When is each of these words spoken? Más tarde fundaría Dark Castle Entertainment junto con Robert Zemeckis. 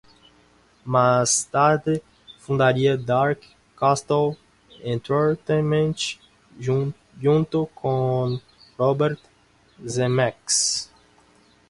Más 0.83 1.45
tarde 1.51 2.01
fundaría 2.39 2.97
Dark 2.97 3.39
Castle 3.77 4.35
Entertainment 4.83 5.95
junto 7.21 7.67
con 7.67 8.41
Robert 8.79 9.19
Zemeckis. 9.87 10.89